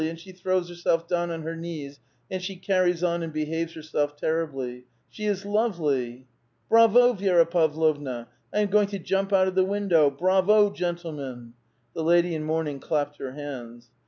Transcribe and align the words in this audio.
'* 0.01 0.01
and 0.01 0.19
she 0.19 0.31
throws 0.31 0.67
herself 0.67 1.07
down 1.07 1.29
on 1.29 1.43
her 1.43 1.55
knees 1.55 1.99
and 2.31 2.41
she 2.41 2.55
carries 2.55 3.03
on 3.03 3.21
and 3.21 3.31
behaves 3.31 3.75
herself 3.75 4.19
terriblj'. 4.19 4.81
She 5.11 5.25
is 5.25 5.45
lovely!" 5.45 6.25
Bravo, 6.71 7.13
Vi^ra 7.13 7.47
Pavlovna! 7.47 8.27
"I 8.51 8.61
am 8.61 8.69
going 8.69 8.87
to 8.87 8.97
jump 8.97 9.31
out 9.31 9.47
of 9.47 9.53
the 9.53 9.63
window! 9.63 10.09
Bravo, 10.09 10.71
gentlemen!" 10.71 11.53
The 11.95 12.03
lady 12.03 12.33
in 12.33 12.43
mourning 12.45 12.79
clapped 12.79 13.17
her 13.19 13.33
hands. 13.33 13.91